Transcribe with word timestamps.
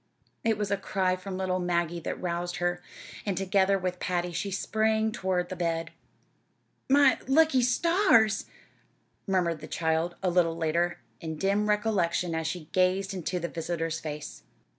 It 0.43 0.57
was 0.57 0.71
a 0.71 0.77
cry 0.77 1.15
from 1.15 1.37
little 1.37 1.59
Maggie 1.59 1.99
that 1.99 2.19
roused 2.19 2.55
her, 2.55 2.81
and 3.23 3.37
together 3.37 3.77
with 3.77 3.99
Patty 3.99 4.31
she 4.31 4.49
sprang 4.49 5.11
toward 5.11 5.49
the 5.49 5.55
bed. 5.55 5.91
"My 6.89 7.19
lucky 7.27 7.61
stars!" 7.61 8.47
murmured 9.27 9.59
the 9.59 9.67
child, 9.67 10.15
a 10.23 10.29
little 10.31 10.57
later, 10.57 10.97
in 11.19 11.35
dim 11.35 11.69
recollection 11.69 12.33
as 12.33 12.47
she 12.47 12.65
gazed 12.71 13.13
into 13.13 13.39
the 13.39 13.47
visitor's 13.47 13.99
face. 13.99 14.41